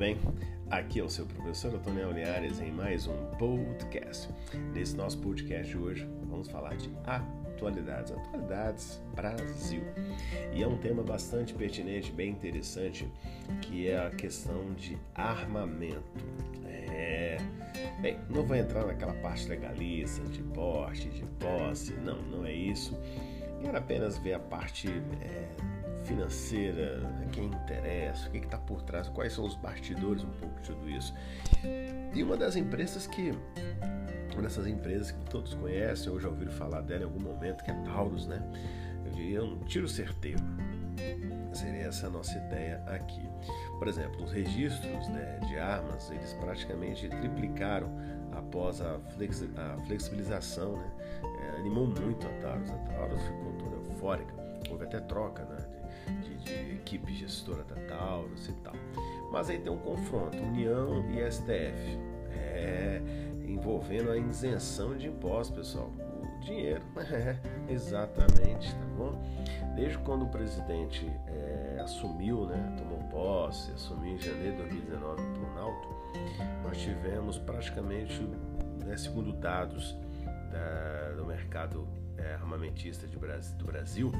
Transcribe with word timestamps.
bem? 0.00 0.16
Aqui 0.70 0.98
é 0.98 1.04
o 1.04 1.10
seu 1.10 1.26
professor 1.26 1.74
Antônio 1.74 2.10
Linhares 2.10 2.58
em 2.58 2.72
mais 2.72 3.06
um 3.06 3.26
podcast. 3.38 4.30
Nesse 4.72 4.96
nosso 4.96 5.18
podcast 5.18 5.70
de 5.70 5.76
hoje, 5.76 6.08
vamos 6.22 6.48
falar 6.48 6.74
de 6.74 6.90
atualidades, 7.04 8.10
atualidades 8.10 9.02
Brasil. 9.14 9.82
E 10.54 10.62
é 10.62 10.66
um 10.66 10.78
tema 10.78 11.02
bastante 11.02 11.52
pertinente, 11.52 12.10
bem 12.12 12.30
interessante, 12.30 13.06
que 13.60 13.90
é 13.90 14.06
a 14.06 14.08
questão 14.08 14.72
de 14.72 14.96
armamento. 15.14 16.02
É... 16.64 17.36
Bem, 18.00 18.18
não 18.30 18.42
vou 18.42 18.56
entrar 18.56 18.86
naquela 18.86 19.12
parte 19.12 19.46
legalista, 19.48 20.22
de 20.30 20.42
porte, 20.44 21.10
de 21.10 21.26
posse, 21.38 21.92
não, 21.92 22.22
não 22.22 22.46
é 22.46 22.54
isso. 22.54 22.98
Quero 23.62 23.76
apenas 23.76 24.16
ver 24.16 24.32
a 24.32 24.38
parte 24.38 24.88
é, 25.20 25.48
financeira, 26.04 27.00
quem 27.32 27.46
interessa, 27.46 28.28
o 28.28 28.32
que 28.32 28.38
está 28.38 28.58
por 28.58 28.82
trás, 28.82 29.08
quais 29.08 29.32
são 29.32 29.44
os 29.44 29.54
bastidores 29.56 30.24
um 30.24 30.30
pouco 30.30 30.60
de 30.60 30.70
tudo 30.70 30.88
isso. 30.88 31.14
E 32.14 32.22
uma 32.22 32.36
das 32.36 32.56
empresas 32.56 33.06
que 33.06 33.32
uma 34.32 34.42
dessas 34.42 34.66
empresas 34.66 35.10
que 35.10 35.24
todos 35.26 35.54
conhecem 35.54 36.10
ou 36.10 36.20
já 36.20 36.28
ouviram 36.28 36.52
falar 36.52 36.80
dela 36.82 37.02
em 37.02 37.04
algum 37.04 37.20
momento, 37.20 37.64
que 37.64 37.70
é 37.70 37.74
Taurus, 37.84 38.26
né? 38.26 38.42
Eu 39.04 39.12
diria 39.12 39.44
um 39.44 39.58
tiro 39.64 39.88
certeiro. 39.88 40.40
Seria 41.52 41.88
essa 41.88 42.06
a 42.06 42.10
nossa 42.10 42.38
ideia 42.38 42.82
aqui. 42.86 43.28
Por 43.78 43.88
exemplo, 43.88 44.24
os 44.24 44.32
registros 44.32 45.08
né, 45.08 45.40
de 45.48 45.58
armas, 45.58 46.10
eles 46.10 46.32
praticamente 46.34 47.08
triplicaram 47.08 47.90
após 48.32 48.80
a, 48.80 48.96
a 48.96 49.78
flexibilização, 49.86 50.76
né? 50.76 50.92
É, 51.22 51.58
animou 51.58 51.86
muito 51.86 52.26
a 52.26 52.30
Taurus. 52.40 52.70
A 52.70 52.76
Taurus 52.76 53.20
ficou 53.22 53.52
toda 53.54 53.76
eufórica. 53.76 54.34
Houve 54.70 54.84
até 54.84 55.00
troca 55.00 55.44
né, 55.44 55.59
equipe 56.90 57.14
gestora 57.14 57.62
da 57.62 57.76
Taurus 57.86 58.48
e 58.48 58.52
tal. 58.54 58.74
Mas 59.30 59.48
aí 59.48 59.58
tem 59.58 59.72
um 59.72 59.78
confronto, 59.78 60.36
União 60.36 61.04
e 61.10 61.30
STF, 61.30 61.98
é, 62.32 63.00
envolvendo 63.46 64.10
a 64.10 64.16
isenção 64.16 64.96
de 64.96 65.06
impostos, 65.06 65.56
pessoal. 65.56 65.90
O 66.20 66.40
dinheiro, 66.40 66.82
é, 66.98 67.38
exatamente, 67.72 68.74
tá 68.74 68.86
bom? 68.96 69.12
Desde 69.76 69.98
quando 69.98 70.24
o 70.24 70.28
presidente 70.28 71.06
é, 71.28 71.80
assumiu, 71.80 72.46
né, 72.46 72.74
tomou 72.76 72.98
posse, 73.08 73.70
assumiu 73.72 74.14
em 74.14 74.18
janeiro 74.18 74.56
de 74.56 74.62
2019 74.62 75.22
no 75.22 75.38
Planalto, 75.38 75.88
nós 76.64 76.76
tivemos 76.78 77.38
praticamente, 77.38 78.20
né, 78.84 78.96
segundo 78.96 79.32
dados 79.32 79.96
da, 80.50 81.12
do 81.16 81.24
mercado 81.24 81.86
é, 82.22 82.34
armamentista 82.34 83.06
do 83.06 83.18
Brasil, 83.66 84.12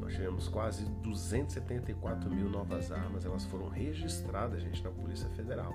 nós 0.00 0.12
tivemos 0.12 0.48
quase 0.48 0.84
274 1.02 2.30
mil 2.30 2.48
novas 2.48 2.92
armas, 2.92 3.24
elas 3.24 3.44
foram 3.44 3.68
registradas, 3.68 4.62
gente, 4.62 4.82
na 4.82 4.90
Polícia 4.90 5.28
Federal. 5.30 5.72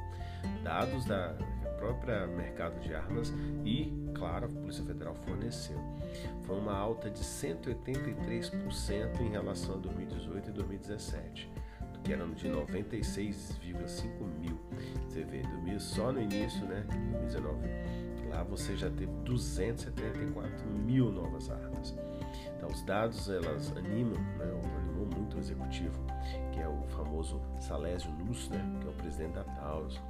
Dados 0.63 1.05
da 1.05 1.35
própria 1.77 2.27
mercado 2.27 2.79
de 2.79 2.93
armas 2.93 3.33
e, 3.65 3.91
claro, 4.13 4.45
a 4.45 4.49
Polícia 4.49 4.85
Federal 4.85 5.15
forneceu. 5.15 5.79
Foi 6.43 6.57
uma 6.57 6.77
alta 6.77 7.09
de 7.09 7.23
183% 7.23 9.19
em 9.21 9.29
relação 9.29 9.75
a 9.75 9.77
2018 9.77 10.49
e 10.49 10.51
2017 10.53 11.51
que 12.03 12.11
eram 12.11 12.31
de 12.31 12.49
96,5 12.49 14.09
mil. 14.39 14.59
Você 15.07 15.23
vê, 15.23 15.41
só 15.79 16.11
no 16.11 16.21
início, 16.21 16.65
né, 16.65 16.85
2019, 16.89 17.57
lá 18.33 18.43
você 18.43 18.75
já 18.75 18.89
teve 18.89 19.11
274 19.23 20.67
mil 20.67 21.11
novas 21.11 21.49
armas. 21.49 21.95
Então 22.57 22.69
os 22.69 22.81
dados 22.83 23.29
elas 23.29 23.71
animam, 23.77 24.19
né, 24.37 24.45
animou 24.79 25.05
muito 25.05 25.37
o 25.37 25.39
executivo, 25.39 25.99
que 26.51 26.59
é 26.59 26.67
o 26.67 26.81
famoso 26.87 27.39
Salésio 27.59 28.09
Luz, 28.25 28.49
né, 28.49 28.59
que 28.81 28.87
é 28.87 28.89
o 28.89 28.93
presidente 28.93 29.33
da 29.33 29.43
Taurus. 29.43 30.01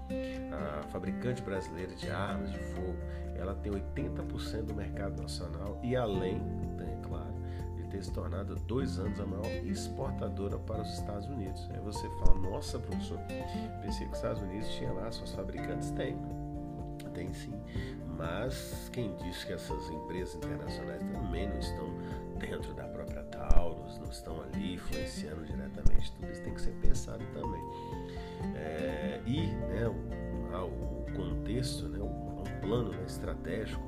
A 0.52 0.84
fabricante 0.88 1.42
brasileira 1.42 1.94
de 1.96 2.10
armas 2.10 2.52
de 2.52 2.60
fogo, 2.60 2.96
ela 3.36 3.56
tem 3.56 3.72
80% 3.72 4.64
do 4.64 4.74
mercado 4.74 5.22
nacional 5.22 5.80
e 5.84 5.96
além, 5.96 6.40
né, 6.40 6.98
é 6.98 7.08
claro, 7.08 7.34
de 7.76 7.84
ter 7.90 8.04
se 8.04 8.12
tornado 8.12 8.56
dois 8.68 9.00
anos 9.00 9.20
a 9.20 9.26
maior 9.26 9.52
exportadora 9.66 10.58
para 10.60 10.82
os 10.82 10.94
Estados 10.94 11.28
Unidos. 11.28 11.68
Aí 11.72 11.80
você 11.80 12.08
fala, 12.20 12.36
nossa 12.40 12.80
professor, 12.80 13.18
pensei 13.82 14.06
que 14.06 14.12
os 14.12 14.18
Estados 14.18 14.42
Unidos 14.42 14.70
tinha 14.70 14.94
lá 14.94 15.12
suas 15.12 15.32
fabricantes, 15.32 15.90
tem 15.92 16.16
tem 17.14 17.32
sim, 17.34 17.54
mas 18.24 18.90
quem 18.94 19.14
diz 19.18 19.44
que 19.44 19.52
essas 19.52 19.90
empresas 19.90 20.36
internacionais 20.36 21.04
também 21.12 21.50
não 21.50 21.60
estão 21.60 21.90
dentro 22.40 22.74
da 22.74 22.86
própria 22.86 23.22
Taurus, 23.24 24.00
não 24.00 24.10
estão 24.10 24.42
ali 24.42 24.76
influenciando 24.76 25.46
diretamente, 25.46 26.10
tudo 26.14 26.32
isso 26.32 26.42
tem 26.42 26.54
que 26.54 26.62
ser 26.62 26.72
pensado 26.76 27.24
também. 27.34 27.62
É, 28.56 29.22
e 29.26 29.48
né, 29.48 29.88
o, 29.88 30.62
o, 30.62 31.06
contexto, 31.14 31.90
né, 31.90 32.00
o, 32.00 32.06
o 32.06 32.44
plano 32.62 32.92
né, 32.92 33.04
estratégico 33.06 33.84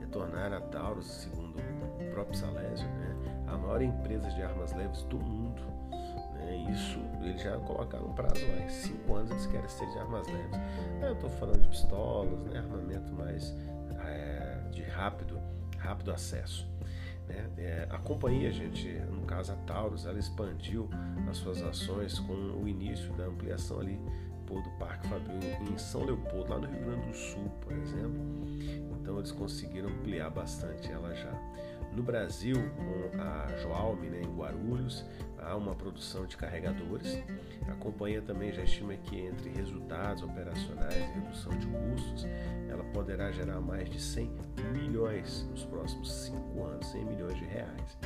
é 0.00 0.06
tornar 0.06 0.52
a 0.52 0.60
Taurus, 0.60 1.06
segundo 1.06 1.58
o 1.58 2.10
próprio 2.12 2.38
Salésio, 2.38 2.86
né, 2.86 3.16
a 3.48 3.56
maior 3.56 3.82
empresa 3.82 4.30
de 4.30 4.42
armas 4.42 4.72
leves 4.72 5.02
do 5.04 5.18
mundo 5.18 5.80
né? 6.40 6.72
Isso 6.72 6.98
eles 7.22 7.40
já 7.42 7.56
colocaram 7.58 8.06
um 8.06 8.12
prazo 8.12 8.44
lá, 8.46 8.64
em 8.64 8.68
cinco 8.68 9.14
anos 9.14 9.30
eles 9.30 9.46
querem 9.46 9.68
ser 9.68 9.86
de 9.90 9.98
armas 9.98 10.26
leves. 10.26 10.58
Eu 11.02 11.12
estou 11.12 11.30
falando 11.30 11.60
de 11.60 11.68
pistolas, 11.68 12.42
né? 12.44 12.58
armamento 12.58 13.12
mais 13.12 13.54
de 14.70 14.82
rápido, 14.82 15.40
rápido 15.78 16.12
acesso. 16.12 16.68
Né? 17.28 17.48
É, 17.58 17.88
a 17.90 17.98
companhia, 17.98 18.50
gente, 18.52 18.88
no 19.10 19.22
caso 19.22 19.52
a 19.52 19.56
Taurus, 19.56 20.06
ela 20.06 20.18
expandiu 20.18 20.88
as 21.28 21.36
suas 21.38 21.62
ações 21.62 22.18
com 22.18 22.32
o 22.32 22.68
início 22.68 23.12
da 23.14 23.24
ampliação 23.24 23.80
ali 23.80 24.00
do 24.58 24.70
Parque 24.70 25.06
Fabril 25.06 25.38
em 25.70 25.78
São 25.78 26.04
Leopoldo, 26.04 26.50
lá 26.50 26.58
no 26.58 26.66
Rio 26.66 26.80
Grande 26.80 27.06
do 27.06 27.14
Sul, 27.14 27.50
por 27.60 27.72
exemplo. 27.72 28.20
Então 29.00 29.18
eles 29.18 29.30
conseguiram 29.30 29.88
ampliar 29.88 30.30
bastante 30.30 30.90
ela 30.90 31.14
já. 31.14 31.32
No 31.92 32.04
Brasil, 32.04 32.56
com 32.76 33.20
a 33.20 33.48
Joalme, 33.58 34.08
né, 34.08 34.22
em 34.22 34.36
Guarulhos, 34.36 35.04
há 35.38 35.56
uma 35.56 35.74
produção 35.74 36.24
de 36.24 36.36
carregadores. 36.36 37.20
A 37.68 37.74
companhia 37.74 38.22
também 38.22 38.52
já 38.52 38.62
estima 38.62 38.94
que 38.94 39.18
entre 39.18 39.50
resultados 39.50 40.22
operacionais 40.22 40.94
e 40.94 41.20
redução 41.20 41.52
de 41.58 41.66
custos, 41.66 42.26
ela 42.68 42.84
poderá 42.92 43.32
gerar 43.32 43.60
mais 43.60 43.90
de 43.90 44.00
100 44.00 44.30
milhões 44.72 45.48
nos 45.50 45.64
próximos 45.64 46.12
5 46.12 46.64
anos, 46.64 46.86
100 46.86 47.04
milhões 47.04 47.34
de 47.36 47.44
reais. 47.44 47.98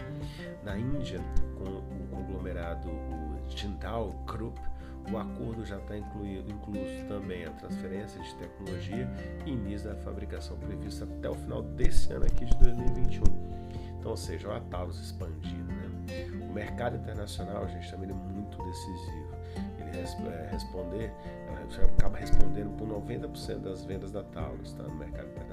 Na 0.63 0.79
Índia, 0.79 1.21
com 1.59 1.65
o 1.65 2.07
conglomerado 2.11 2.89
Jindal 3.49 4.13
Group, 4.27 4.57
o 5.13 5.19
acordo 5.19 5.65
já 5.65 5.77
está 5.79 5.97
incluído, 5.97 6.51
incluso 6.51 7.07
também 7.09 7.45
a 7.45 7.51
transferência 7.51 8.21
de 8.23 8.35
tecnologia 8.37 9.09
e 9.45 9.51
início 9.51 9.89
da 9.89 9.97
fabricação 9.97 10.57
prevista 10.59 11.05
até 11.05 11.29
o 11.29 11.35
final 11.35 11.63
desse 11.63 12.13
ano 12.13 12.25
aqui 12.25 12.45
de 12.45 12.57
2021. 12.57 13.23
Então, 13.99 14.11
ou 14.11 14.17
seja, 14.17 14.49
o 14.49 14.53
Atalos 14.53 15.01
expandindo. 15.01 15.73
Né? 15.73 16.49
O 16.49 16.53
mercado 16.53 16.97
internacional, 16.97 17.67
gente, 17.69 17.91
também 17.91 18.11
é 18.11 18.13
muito 18.13 18.63
decisivo. 18.63 19.35
Ele 19.79 19.99
é, 19.99 20.49
responder, 20.51 21.13
acaba 21.97 22.19
respondendo 22.19 22.77
por 22.77 22.87
90% 22.87 23.59
das 23.61 23.85
vendas 23.85 24.11
da 24.11 24.23
Taurus 24.23 24.73
tá, 24.73 24.83
no 24.83 24.95
mercado 24.95 25.29
internacional. 25.29 25.44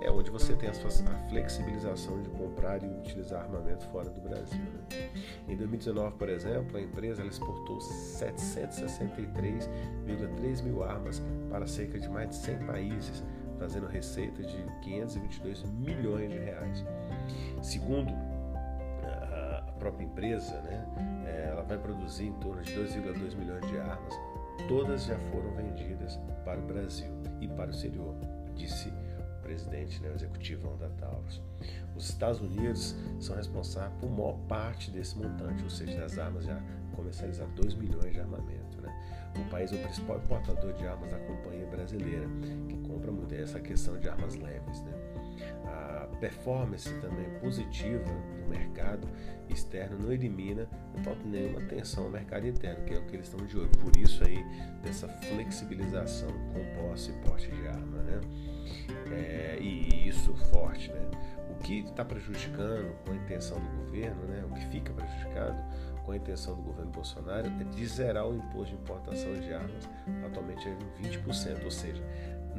É, 0.00 0.06
é 0.06 0.10
onde 0.10 0.30
você 0.30 0.54
tem 0.54 0.68
a, 0.68 0.74
sua, 0.74 0.88
a, 0.88 1.28
flexibilização 1.28 2.20
de 2.22 2.28
comprar 2.30 2.82
e 2.82 2.86
utilizar 2.86 3.42
armamento 3.42 3.84
fora 3.86 4.10
do 4.10 4.20
Brasil. 4.20 4.58
Né? 4.58 5.10
Em 5.48 5.56
2019, 5.56 6.16
por 6.16 6.28
exemplo, 6.28 6.76
a 6.76 6.80
empresa 6.80 7.24
exportou 7.24 7.78
763,3 7.78 10.62
mil 10.62 10.82
armas 10.82 11.22
para 11.50 11.66
cerca 11.66 11.98
de 11.98 12.08
mais 12.08 12.30
de 12.30 12.36
100 12.36 12.58
países, 12.66 13.24
trazendo 13.56 13.86
receita 13.86 14.42
de 14.42 14.64
522 14.82 15.62
milhões 15.64 16.30
de 16.30 16.38
reais. 16.38 16.84
Segundo 17.62 18.12
a 19.68 19.72
própria 19.78 20.04
empresa, 20.04 20.60
né, 20.62 20.84
é, 21.26 21.50
ela 21.50 21.62
vai 21.62 21.78
produzir 21.78 22.26
em 22.26 22.32
torno 22.34 22.62
de 22.62 22.74
2,2 22.74 23.36
milhões 23.36 23.66
de 23.68 23.78
armas. 23.78 24.14
Todas 24.66 25.04
já 25.04 25.16
foram 25.30 25.52
vendidas 25.52 26.18
para 26.44 26.58
o 26.58 26.62
Brasil 26.62 27.12
e 27.40 27.46
para 27.46 27.68
o 27.68 27.70
exterior, 27.70 28.14
disse 28.58 28.88
o 28.88 29.42
presidente, 29.42 30.02
né, 30.02 30.10
o 30.10 30.14
executivo 30.14 30.76
da 30.76 30.88
Taurus. 30.90 31.40
Os 31.96 32.10
Estados 32.10 32.40
Unidos 32.40 32.94
são 33.18 33.36
responsáveis 33.36 33.98
por 34.00 34.10
maior 34.10 34.36
parte 34.48 34.90
desse 34.90 35.16
montante, 35.16 35.62
ou 35.62 35.70
seja, 35.70 35.98
das 35.98 36.18
armas 36.18 36.44
já 36.44 36.60
comercializadas 36.94 37.52
2 37.54 37.74
milhões 37.74 38.12
de 38.12 38.20
armamento. 38.20 38.80
Né? 38.80 38.92
O 39.36 39.50
país 39.50 39.72
é 39.72 39.76
o 39.76 39.82
principal 39.82 40.18
importador 40.18 40.72
de 40.74 40.86
armas 40.86 41.10
da 41.10 41.18
companhia 41.20 41.66
brasileira, 41.66 42.26
que 42.68 42.76
compra 42.78 43.10
muito 43.10 43.34
essa 43.34 43.60
questão 43.60 43.98
de 43.98 44.08
armas 44.08 44.34
leves. 44.34 44.80
Né? 44.82 44.92
A 45.64 46.08
performance 46.20 46.92
também 47.00 47.28
positiva 47.40 48.04
do 48.04 48.48
mercado 48.48 49.08
externo 49.48 49.98
não 49.98 50.12
elimina 50.12 50.68
não 50.94 51.04
falta 51.04 51.22
nenhuma 51.24 51.60
atenção 51.60 52.04
ao 52.04 52.10
mercado 52.10 52.46
interno, 52.46 52.84
que 52.84 52.94
é 52.94 52.98
o 52.98 53.06
que 53.06 53.16
eles 53.16 53.26
estão 53.26 53.44
de 53.46 53.56
olho. 53.56 53.70
Por 53.80 53.96
isso 53.96 54.24
aí 54.24 54.44
dessa 54.82 55.08
flexibilização 55.08 56.30
com 56.52 56.82
posse 56.82 57.10
e 57.10 57.14
porte 57.28 57.50
de 57.50 57.68
arma, 57.68 58.02
né? 58.02 58.20
É, 59.10 59.58
e 59.60 60.08
isso 60.08 60.34
forte, 60.50 60.90
né? 60.92 61.10
O 61.50 61.62
que 61.62 61.80
está 61.80 62.04
prejudicando 62.04 62.94
com 63.04 63.12
a 63.12 63.16
intenção 63.16 63.58
do 63.58 63.84
governo, 63.84 64.22
né? 64.24 64.44
O 64.48 64.54
que 64.54 64.66
fica 64.66 64.92
prejudicado 64.92 65.58
com 66.08 66.12
a 66.12 66.16
intenção 66.16 66.56
do 66.56 66.62
governo 66.62 66.90
Bolsonaro 66.90 67.46
é 67.60 67.64
de 67.64 67.86
zerar 67.86 68.26
o 68.26 68.34
imposto 68.34 68.74
de 68.74 68.80
importação 68.80 69.34
de 69.34 69.52
armas, 69.52 69.86
atualmente 70.24 70.66
é 70.66 70.72
em 70.72 71.06
20%, 71.06 71.64
ou 71.64 71.70
seja, 71.70 72.02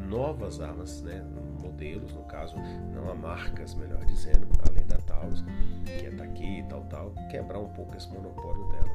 novas 0.07 0.61
armas, 0.61 1.01
né, 1.01 1.25
modelos, 1.59 2.13
no 2.13 2.21
caso, 2.25 2.55
não 2.93 3.09
há 3.09 3.15
marcas, 3.15 3.73
melhor 3.73 4.05
dizendo, 4.05 4.47
além 4.69 4.85
da 4.85 4.97
Taurus, 4.97 5.43
que 5.83 6.05
é 6.05 6.11
daqui 6.11 6.59
e 6.59 6.63
tal, 6.65 6.83
tal, 6.83 7.11
quebrar 7.31 7.57
um 7.57 7.69
pouco 7.69 7.97
esse 7.97 8.07
monopólio 8.09 8.67
dela. 8.67 8.91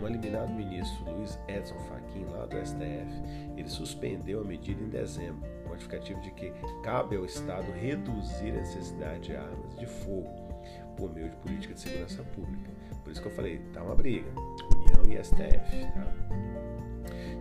Um 0.00 0.06
eliminado 0.06 0.50
ministro, 0.50 1.04
Luiz 1.12 1.38
Edson 1.46 1.78
Fachin, 1.80 2.24
lá 2.24 2.46
do 2.46 2.56
STF, 2.56 3.52
ele 3.54 3.68
suspendeu 3.68 4.40
a 4.40 4.44
medida 4.44 4.82
em 4.82 4.88
dezembro, 4.88 5.46
modificativo 5.68 6.18
de 6.22 6.30
que 6.30 6.50
cabe 6.82 7.16
ao 7.16 7.26
Estado 7.26 7.70
reduzir 7.72 8.52
a 8.52 8.60
necessidade 8.60 9.20
de 9.28 9.36
armas 9.36 9.78
de 9.78 9.84
fogo 9.84 10.39
por 11.00 11.12
meio 11.14 11.30
de 11.30 11.36
política 11.36 11.72
de 11.72 11.80
segurança 11.80 12.22
pública. 12.22 12.70
Por 13.02 13.10
isso 13.10 13.22
que 13.22 13.28
eu 13.28 13.32
falei, 13.32 13.58
tá 13.72 13.82
uma 13.82 13.94
briga, 13.94 14.30
União 14.76 15.18
e 15.18 15.24
STF, 15.24 15.86
tá? 15.94 16.12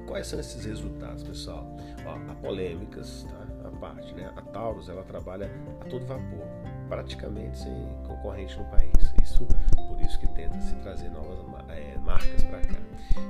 Quais 0.07 0.27
são 0.27 0.39
esses 0.39 0.65
resultados, 0.65 1.21
pessoal? 1.23 1.67
Ó, 2.05 2.31
há 2.31 2.35
polêmicas, 2.35 3.27
tá? 3.29 3.67
A 3.67 3.71
parte, 3.79 4.13
né? 4.15 4.31
A 4.35 4.41
Taurus, 4.41 4.87
ela 4.87 5.03
trabalha 5.03 5.51
a 5.81 5.85
todo 5.85 6.05
vapor, 6.05 6.47
praticamente 6.87 7.59
sem 7.59 7.73
concorrente 8.07 8.57
no 8.57 8.65
país. 8.65 8.93
Isso, 9.21 9.45
por 9.75 10.01
isso 10.01 10.17
que 10.19 10.27
tenta 10.29 10.59
se 10.61 10.73
trazer 10.77 11.09
novas 11.09 11.37
é, 11.69 11.97
marcas 11.99 12.43
para 12.43 12.61
cá. 12.61 12.79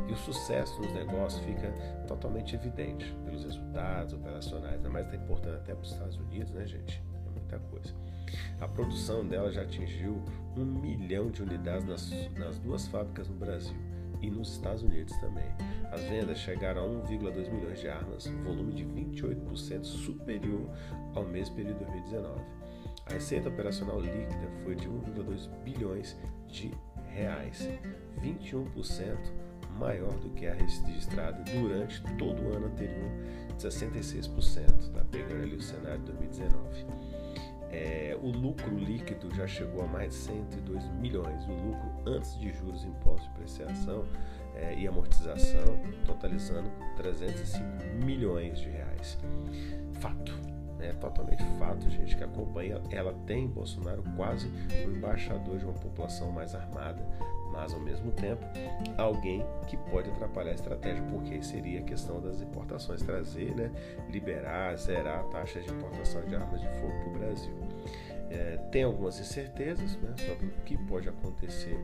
E 0.08 0.14
o 0.14 0.18
sucesso 0.18 0.80
nos 0.80 0.94
negócios 0.94 1.44
fica 1.44 1.70
totalmente 2.08 2.56
evidente 2.56 3.14
pelos 3.26 3.44
resultados 3.44 4.14
operacionais, 4.14 4.76
ainda 4.76 4.90
mais 4.90 5.06
está 5.08 5.18
importando 5.18 5.58
até 5.58 5.74
para 5.74 5.84
os 5.84 5.92
Estados 5.92 6.18
Unidos, 6.18 6.52
né, 6.52 6.66
gente? 6.66 7.04
Muita 7.50 7.60
coisa. 7.70 7.94
A 8.62 8.68
produção 8.68 9.26
dela 9.26 9.52
já 9.52 9.64
atingiu 9.64 10.22
um 10.56 10.64
milhão 10.64 11.32
de 11.32 11.42
unidades 11.42 11.86
nas, 11.86 12.12
nas 12.38 12.60
duas 12.60 12.88
fábricas 12.88 13.28
no 13.28 13.36
Brasil 13.36 13.76
e 14.22 14.30
nos 14.30 14.52
Estados 14.52 14.84
Unidos 14.84 15.16
também. 15.18 15.48
As 15.92 16.02
vendas 16.02 16.38
chegaram 16.38 16.84
a 16.84 17.08
1,2 17.08 17.52
milhões 17.52 17.80
de 17.80 17.88
armas, 17.88 18.28
volume 18.44 18.74
de 18.74 18.86
28% 18.86 19.84
superior 19.84 20.70
ao 21.16 21.26
mesmo 21.26 21.56
período 21.56 21.80
de 21.80 21.86
2019. 21.86 22.42
A 23.08 23.14
receita 23.14 23.50
operacional 23.50 24.00
líquida 24.00 24.48
foi 24.64 24.76
de 24.76 24.88
1,2 24.88 25.50
bilhões 25.64 26.16
de 26.48 26.72
reais, 27.08 27.68
21% 28.22 29.18
maior 29.80 30.12
do 30.20 30.30
que 30.32 30.46
a 30.46 30.54
registrada 30.54 31.42
durante 31.52 32.04
todo 32.18 32.42
o 32.44 32.56
ano 32.56 32.68
anterior, 32.68 33.10
de 33.58 33.66
66%, 33.66 34.92
tá 34.92 35.04
pegando 35.10 35.44
ali 35.44 35.56
o 35.56 35.62
cenário 35.62 36.00
de 36.00 36.12
2019. 36.12 37.09
É, 37.72 38.18
o 38.22 38.30
lucro 38.30 38.76
líquido 38.78 39.34
já 39.36 39.46
chegou 39.46 39.84
a 39.84 39.88
mais 39.88 40.14
de 40.14 40.20
102 40.20 40.84
milhões. 40.94 41.46
O 41.48 41.54
lucro 41.54 41.92
antes 42.06 42.38
de 42.40 42.52
juros, 42.52 42.84
impostos 42.84 43.28
de 43.30 43.36
preciação 43.36 44.06
é, 44.56 44.76
e 44.76 44.88
amortização, 44.88 45.80
totalizando 46.06 46.70
305 46.98 47.64
milhões 48.04 48.60
de 48.60 48.70
reais. 48.70 49.18
Fato, 50.00 50.34
é 50.80 50.94
totalmente 50.94 51.44
fato, 51.58 51.90
gente, 51.90 52.16
que 52.16 52.24
acompanha. 52.24 52.82
Ela 52.92 53.14
tem 53.26 53.48
Bolsonaro 53.48 54.04
quase 54.16 54.48
um 54.86 54.92
embaixador 54.92 55.58
de 55.58 55.66
uma 55.66 55.74
população 55.74 56.32
mais 56.32 56.56
armada, 56.56 57.06
mas 57.52 57.74
ao 57.74 57.80
mesmo 57.80 58.12
tempo 58.12 58.46
alguém 58.98 59.46
que 59.68 59.76
pode 59.76 60.10
atrapalhar 60.10 60.52
a 60.52 60.56
estratégia, 60.56 61.04
porque 61.04 61.42
seria 61.42 61.80
a 61.80 61.84
questão 61.84 62.22
das 62.22 62.42
importações, 62.42 63.02
trazer, 63.02 63.54
né, 63.56 63.72
liberar, 64.10 64.76
zerar 64.78 65.20
a 65.20 65.24
taxa 65.24 65.60
de 65.60 65.70
importação 65.70 66.22
de 66.26 66.36
armas 66.36 66.62
de 66.62 66.68
fogo 66.80 66.94
para 67.00 67.10
o 67.10 67.12
Brasil. 67.12 67.54
É, 68.30 68.58
tem 68.72 68.84
algumas 68.84 69.20
incertezas 69.20 69.98
né, 69.98 70.14
sobre 70.18 70.48
o 70.48 70.52
que 70.64 70.78
pode 70.78 71.10
acontecer, 71.10 71.78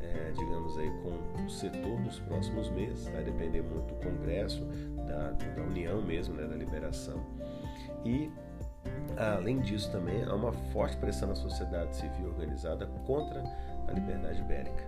é, 0.00 0.30
digamos 0.30 0.78
aí, 0.78 0.90
com 1.02 1.44
o 1.44 1.50
setor 1.50 2.00
nos 2.00 2.20
próximos 2.20 2.70
meses, 2.70 3.08
vai 3.08 3.24
depender 3.24 3.62
muito 3.62 3.94
do 3.94 3.94
Congresso, 3.96 4.64
da, 5.08 5.32
da 5.32 5.62
União 5.62 6.00
mesmo, 6.00 6.34
né, 6.34 6.46
da 6.46 6.54
liberação. 6.54 7.20
E 8.04 8.30
Além 9.16 9.60
disso, 9.60 9.90
também 9.90 10.22
há 10.22 10.34
uma 10.34 10.52
forte 10.72 10.96
pressão 10.96 11.28
na 11.28 11.34
sociedade 11.34 11.96
civil 11.96 12.28
organizada 12.28 12.86
contra 13.04 13.42
a 13.88 13.92
liberdade 13.92 14.40
ibérica. 14.40 14.84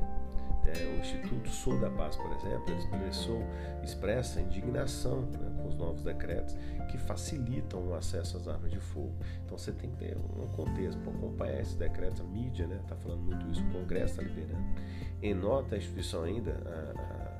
É, 0.66 0.84
o 0.84 1.00
Instituto 1.00 1.48
Sul 1.48 1.80
da 1.80 1.90
Paz, 1.90 2.14
por 2.16 2.30
exemplo, 2.32 2.72
expressou, 2.76 3.42
expressa 3.82 4.40
indignação 4.40 5.22
né, 5.22 5.50
com 5.56 5.68
os 5.68 5.74
novos 5.74 6.02
decretos 6.02 6.54
que 6.88 6.98
facilitam 6.98 7.88
o 7.88 7.94
acesso 7.94 8.36
às 8.36 8.46
armas 8.46 8.70
de 8.70 8.78
fogo. 8.78 9.14
Então 9.44 9.58
você 9.58 9.72
tem 9.72 9.90
que 9.90 9.96
ter 9.96 10.16
um 10.16 10.46
contexto 10.48 11.00
para 11.00 11.12
acompanhar 11.12 11.60
esses 11.60 11.74
decretos. 11.74 12.20
A 12.20 12.24
mídia 12.24 12.64
está 12.64 12.74
né, 12.74 12.82
tá 12.86 12.96
falando 12.96 13.22
muito 13.22 13.50
isso, 13.50 13.64
o 13.64 13.70
Congresso 13.72 14.20
está 14.20 14.22
liberando. 14.22 14.64
Em 15.22 15.34
nota, 15.34 15.74
a 15.74 15.78
instituição 15.78 16.22
ainda, 16.22 16.52
a, 16.52 17.39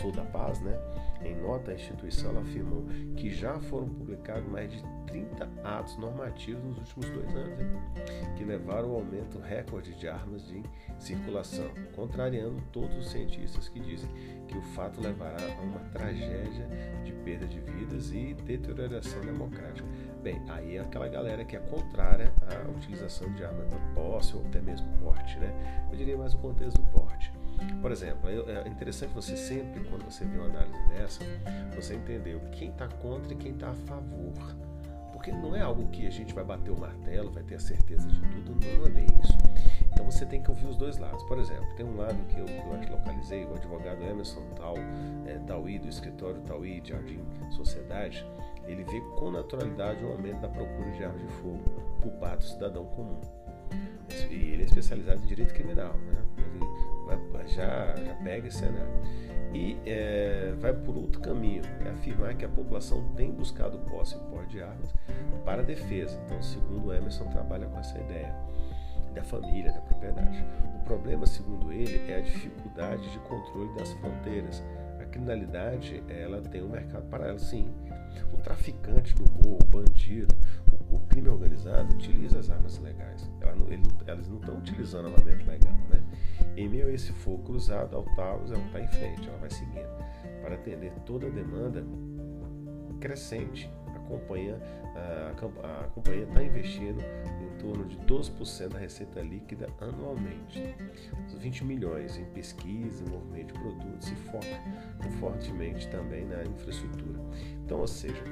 Sul 0.00 0.12
da 0.12 0.24
Paz, 0.24 0.60
né, 0.60 0.78
em 1.24 1.34
nota, 1.34 1.72
a 1.72 1.74
instituição 1.74 2.38
afirmou 2.38 2.84
que 3.16 3.30
já 3.30 3.58
foram 3.58 3.88
publicados 3.88 4.48
mais 4.48 4.70
de 4.70 4.82
30 5.06 5.48
atos 5.64 5.96
normativos 5.98 6.62
nos 6.62 6.78
últimos 6.78 7.10
dois 7.10 7.34
anos, 7.34 7.60
hein? 7.60 7.66
que 8.36 8.44
levaram 8.44 8.90
ao 8.90 8.96
aumento 8.96 9.38
recorde 9.40 9.94
de 9.94 10.06
armas 10.06 10.46
de 10.46 10.62
circulação, 10.98 11.68
contrariando 11.96 12.62
todos 12.72 12.96
os 12.96 13.10
cientistas 13.10 13.68
que 13.68 13.80
dizem 13.80 14.08
que 14.46 14.56
o 14.56 14.62
fato 14.74 15.00
levará 15.00 15.36
a 15.58 15.62
uma 15.62 15.80
tragédia 15.90 16.68
de 17.04 17.12
perda 17.24 17.46
de 17.46 17.58
vidas 17.58 18.12
e 18.12 18.34
deterioração 18.34 19.20
democrática. 19.22 19.88
Bem, 20.22 20.40
aí 20.48 20.76
é 20.76 20.80
aquela 20.80 21.08
galera 21.08 21.44
que 21.44 21.56
é 21.56 21.60
contrária 21.60 22.32
à 22.42 22.70
utilização 22.70 23.32
de 23.34 23.44
armas 23.44 23.68
de 23.68 23.76
posse 23.94 24.36
ou 24.36 24.44
até 24.46 24.60
mesmo 24.60 24.86
porte, 24.98 25.38
né? 25.38 25.52
Eu 25.90 25.96
diria 25.96 26.16
mais 26.16 26.34
o 26.34 26.38
contexto 26.38 26.80
do 26.80 26.86
porte. 26.88 27.32
Por 27.80 27.92
exemplo, 27.92 28.28
é 28.28 28.68
interessante 28.68 29.14
você 29.14 29.36
sempre, 29.36 29.84
quando 29.84 30.04
você 30.04 30.24
vê 30.24 30.38
uma 30.38 30.46
análise 30.46 30.88
dessa, 30.88 31.24
você 31.74 31.94
entender 31.94 32.38
quem 32.52 32.70
está 32.70 32.88
contra 32.88 33.32
e 33.32 33.36
quem 33.36 33.52
está 33.52 33.70
a 33.70 33.74
favor. 33.74 34.56
Porque 35.12 35.32
não 35.32 35.54
é 35.54 35.62
algo 35.62 35.88
que 35.88 36.06
a 36.06 36.10
gente 36.10 36.34
vai 36.34 36.44
bater 36.44 36.70
o 36.70 36.78
martelo, 36.78 37.30
vai 37.30 37.42
ter 37.42 37.56
a 37.56 37.60
certeza 37.60 38.06
de 38.08 38.20
tudo, 38.20 38.54
não 38.54 38.86
é 38.86 38.90
bem 38.90 39.06
isso. 39.22 39.36
Então 39.92 40.04
você 40.04 40.24
tem 40.24 40.40
que 40.40 40.50
ouvir 40.50 40.66
os 40.66 40.76
dois 40.76 40.96
lados. 40.98 41.22
Por 41.24 41.38
exemplo, 41.38 41.66
tem 41.76 41.84
um 41.84 41.96
lado 41.96 42.16
que 42.28 42.38
eu, 42.38 42.46
eu 42.46 42.92
localizei, 42.92 43.44
o 43.44 43.54
advogado 43.54 44.02
Emerson 44.02 44.42
Tal, 44.56 44.76
é, 45.26 45.38
do 45.78 45.88
escritório 45.88 46.40
Tauí, 46.42 46.80
Jardim 46.84 47.20
Sociedade, 47.50 48.24
ele 48.66 48.84
vê 48.84 49.00
com 49.16 49.30
naturalidade 49.30 50.04
o 50.04 50.12
aumento 50.12 50.40
da 50.40 50.48
procura 50.48 50.90
de 50.92 51.02
armas 51.02 51.20
de 51.20 51.28
fogo 51.34 51.64
por 52.00 52.12
parte 52.12 52.40
do 52.40 52.50
cidadão 52.52 52.84
comum. 52.86 53.20
E 54.30 54.34
ele 54.34 54.62
é 54.62 54.66
especializado 54.66 55.22
em 55.22 55.26
direito 55.26 55.52
criminal, 55.52 55.94
né? 55.94 56.22
Ele 56.54 56.64
já, 57.48 57.94
já 57.96 58.14
pega 58.22 58.48
esse 58.48 58.58
cenário. 58.58 58.92
E 59.52 59.78
é, 59.86 60.52
vai 60.60 60.74
por 60.74 60.96
outro 60.96 61.20
caminho, 61.20 61.62
é 61.84 61.90
afirmar 61.90 62.34
que 62.34 62.44
a 62.44 62.48
população 62.48 63.02
tem 63.16 63.30
buscado 63.30 63.78
posse 63.90 64.14
e 64.14 64.18
porte 64.30 64.50
de 64.52 64.62
armas 64.62 64.94
para 65.44 65.62
defesa. 65.62 66.20
Então, 66.26 66.42
segundo 66.42 66.92
Emerson, 66.92 67.24
trabalha 67.24 67.66
com 67.66 67.78
essa 67.78 67.98
ideia 67.98 68.34
da 69.14 69.22
família, 69.22 69.72
da 69.72 69.80
propriedade. 69.80 70.44
O 70.76 70.84
problema, 70.84 71.26
segundo 71.26 71.72
ele, 71.72 72.10
é 72.10 72.16
a 72.16 72.20
dificuldade 72.20 73.10
de 73.10 73.18
controle 73.20 73.74
das 73.78 73.92
fronteiras. 73.94 74.62
A 75.00 75.04
criminalidade, 75.06 76.02
ela 76.08 76.40
tem 76.42 76.62
um 76.62 76.68
mercado 76.68 77.08
paralelo, 77.08 77.38
sim. 77.38 77.70
O 78.32 78.36
traficante 78.38 79.14
do 79.14 79.24
morro, 79.42 79.58
o 79.62 79.66
bandido, 79.66 80.34
o, 80.90 80.96
o 80.96 81.00
crime 81.00 81.28
organizado 81.28 81.94
utiliza 81.94 82.38
as 82.38 82.50
armas 82.50 82.78
legais. 82.78 83.30
Ela 83.40 83.54
não, 83.56 83.68
ele, 83.68 83.82
elas 84.06 84.28
não 84.28 84.38
estão 84.38 84.58
utilizando 84.58 85.06
armamento 85.06 85.46
legal, 85.48 85.72
né? 85.72 85.77
Em 86.58 86.68
meio 86.68 86.88
a 86.88 86.92
esse 86.92 87.12
fogo 87.12 87.44
cruzado, 87.44 87.96
a 87.96 88.02
Taurus 88.16 88.50
ela 88.50 88.64
está 88.66 88.80
em 88.80 88.88
frente, 88.88 89.28
ela 89.28 89.38
vai 89.38 89.48
seguindo 89.48 89.88
para 90.42 90.56
atender 90.56 90.90
toda 91.06 91.28
a 91.28 91.30
demanda 91.30 91.86
crescente. 92.98 93.70
A 93.94 94.00
companhia 94.00 94.60
está 96.20 96.42
investindo 96.42 97.00
em 97.00 97.58
torno 97.58 97.84
de 97.84 97.96
12% 97.98 98.70
da 98.70 98.78
receita 98.80 99.20
líquida 99.20 99.68
anualmente, 99.80 100.74
20 101.38 101.64
milhões 101.64 102.18
em 102.18 102.24
pesquisa, 102.24 103.04
desenvolvimento 103.04 103.52
de 103.52 103.60
produtos 103.60 104.10
e 104.10 104.16
foca 104.16 104.48
fortemente 105.20 105.88
também 105.90 106.24
na 106.24 106.42
infraestrutura. 106.42 107.20
Então, 107.64 107.78
ou 107.78 107.86
seja, 107.86 108.24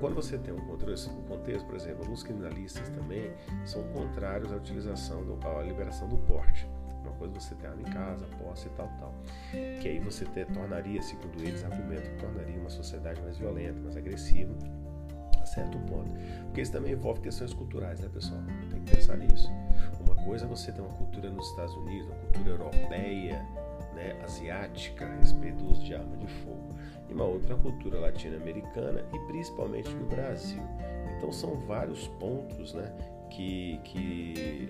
quando 0.00 0.16
você 0.16 0.36
tem 0.36 0.52
um 0.52 0.66
contexto, 0.66 1.10
um 1.12 1.22
contexto 1.22 1.64
por 1.64 1.76
exemplo, 1.76 2.02
alguns 2.02 2.22
criminalistas 2.22 2.90
também 2.90 3.30
são 3.64 3.82
contrários 3.84 4.52
à 4.52 4.56
utilização, 4.56 5.24
do, 5.24 5.38
à 5.48 5.62
liberação 5.62 6.06
do 6.08 6.18
porte. 6.18 6.68
Coisa 7.20 7.34
você 7.34 7.54
ter 7.54 7.66
arma 7.66 7.82
em 7.82 7.92
casa, 7.92 8.24
posse 8.42 8.66
e 8.66 8.70
tal, 8.70 8.90
tal. 8.98 9.14
Que 9.82 9.88
aí 9.88 9.98
você 10.00 10.24
ter, 10.24 10.46
tornaria, 10.46 11.02
segundo 11.02 11.38
eles, 11.42 11.62
argumento, 11.62 12.10
tornaria 12.18 12.58
uma 12.58 12.70
sociedade 12.70 13.20
mais 13.20 13.36
violenta, 13.36 13.78
mais 13.78 13.94
agressiva, 13.94 14.54
a 15.38 15.44
certo 15.44 15.78
ponto. 15.80 16.10
Porque 16.46 16.62
isso 16.62 16.72
também 16.72 16.92
envolve 16.92 17.20
questões 17.20 17.52
culturais, 17.52 18.00
né, 18.00 18.08
pessoal? 18.08 18.40
Tem 18.70 18.80
que 18.80 18.96
pensar 18.96 19.18
nisso. 19.18 19.50
Uma 20.00 20.14
coisa 20.24 20.46
é 20.46 20.48
você 20.48 20.72
ter 20.72 20.80
uma 20.80 20.94
cultura 20.94 21.28
nos 21.28 21.46
Estados 21.50 21.74
Unidos, 21.74 22.06
uma 22.06 22.16
cultura 22.16 22.50
europeia, 22.52 23.46
né, 23.94 24.18
asiática 24.24 25.04
a 25.04 25.16
respeito 25.16 25.58
do 25.58 25.72
uso 25.72 25.84
de 25.84 25.94
arma 25.94 26.16
de 26.16 26.26
fogo, 26.26 26.74
e 27.06 27.12
uma 27.12 27.24
outra 27.24 27.54
cultura 27.54 28.00
latino-americana 28.00 29.04
e 29.12 29.18
principalmente 29.26 29.90
no 29.90 30.06
Brasil. 30.06 30.62
Então 31.18 31.30
são 31.30 31.54
vários 31.66 32.08
pontos 32.08 32.72
né, 32.72 32.90
que, 33.30 33.80
que 33.84 34.68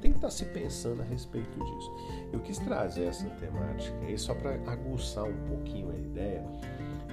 tem 0.00 0.12
que 0.12 0.18
estar 0.18 0.28
tá 0.28 0.30
se 0.30 0.44
pensando 0.46 1.02
a 1.02 1.04
respeito 1.04 1.58
disso. 1.58 1.92
Eu 2.32 2.38
quis 2.40 2.58
trazer 2.58 3.06
essa 3.06 3.28
temática 3.30 3.98
aí 4.06 4.16
só 4.18 4.34
para 4.34 4.52
aguçar 4.70 5.24
um 5.24 5.48
pouquinho 5.48 5.90
a 5.90 5.96
ideia 5.96 6.44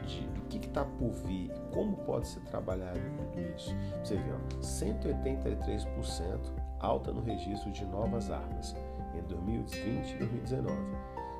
de, 0.06 0.22
do 0.28 0.42
que 0.42 0.58
está 0.58 0.84
por 0.84 1.14
vir 1.26 1.50
e 1.52 1.60
como 1.74 1.98
pode 1.98 2.28
ser 2.28 2.42
trabalhado 2.42 3.00
tudo 3.18 3.42
isso. 3.56 3.76
Você 4.04 4.18
vê, 4.18 4.32
ó, 4.32 4.38
183% 4.60 6.40
alta 6.80 7.12
no 7.12 7.22
registro 7.22 7.72
de 7.72 7.84
novas 7.86 8.30
armas 8.30 8.76
em 9.16 9.22
2020 9.28 10.12
e 10.12 10.18
2019 10.18 10.78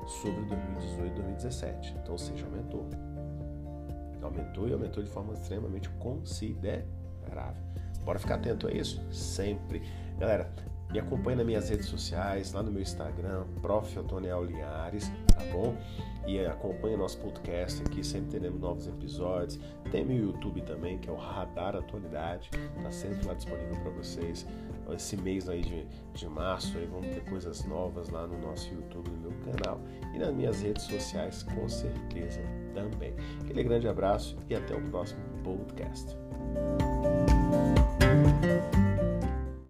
sobre 0.06 0.42
2018 0.44 1.06
e 1.06 1.10
2017. 1.10 1.96
Então, 1.98 2.12
ou 2.12 2.18
seja, 2.18 2.46
aumentou. 2.46 2.88
Aumentou 4.22 4.68
e 4.68 4.72
aumentou 4.72 5.02
de 5.02 5.10
forma 5.10 5.34
extremamente 5.34 5.90
considerável. 5.90 7.62
Bora 8.04 8.18
ficar 8.18 8.36
atento 8.36 8.66
a 8.68 8.72
isso? 8.72 9.00
Sempre. 9.10 9.82
Galera, 10.18 10.52
me 10.92 10.98
acompanhe 10.98 11.36
nas 11.36 11.46
minhas 11.46 11.68
redes 11.70 11.86
sociais, 11.86 12.52
lá 12.52 12.62
no 12.62 12.70
meu 12.70 12.82
Instagram, 12.82 13.44
Prof. 13.62 13.98
Otoniel 13.98 14.44
Linhares, 14.44 15.10
tá 15.26 15.42
bom? 15.50 15.74
E 16.26 16.38
acompanhe 16.44 16.96
nosso 16.96 17.18
podcast 17.18 17.82
aqui, 17.82 18.04
sempre 18.04 18.32
teremos 18.32 18.60
novos 18.60 18.86
episódios. 18.86 19.58
Tem 19.90 20.04
meu 20.04 20.18
YouTube 20.18 20.60
também, 20.60 20.98
que 20.98 21.08
é 21.08 21.12
o 21.12 21.16
Radar 21.16 21.74
Atualidade, 21.76 22.50
tá 22.82 22.90
sempre 22.90 23.26
lá 23.26 23.32
disponível 23.32 23.74
para 23.80 23.90
vocês. 23.90 24.46
Esse 24.92 25.16
mês 25.16 25.48
aí 25.48 25.62
de, 25.62 25.86
de 26.12 26.28
março 26.28 26.76
aí 26.76 26.84
vamos 26.84 27.06
ter 27.06 27.24
coisas 27.24 27.64
novas 27.64 28.10
lá 28.10 28.26
no 28.26 28.38
nosso 28.38 28.68
YouTube, 28.74 29.08
no 29.10 29.30
meu 29.30 29.32
canal 29.40 29.80
e 30.14 30.18
nas 30.18 30.34
minhas 30.34 30.60
redes 30.60 30.82
sociais, 30.84 31.42
com 31.42 31.66
certeza 31.68 32.42
também. 32.74 33.14
Aquele 33.40 33.62
grande 33.64 33.88
abraço 33.88 34.36
e 34.50 34.54
até 34.54 34.74
o 34.74 34.82
próximo 34.90 35.22
podcast. 35.42 36.14
You. 38.12 38.81